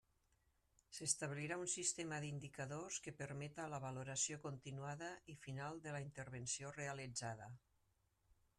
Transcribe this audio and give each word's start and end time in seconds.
S'establirà 0.99 1.57
un 1.63 1.67
sistema 1.73 2.17
d'indicadors 2.23 2.97
que 3.07 3.13
permeta 3.19 3.67
la 3.75 3.81
valoració 3.85 4.39
continuada 4.47 5.11
i 5.37 5.39
final 5.45 5.81
de 5.87 5.97
la 5.97 6.03
intervenció 6.07 6.73
realitzada. 6.81 7.51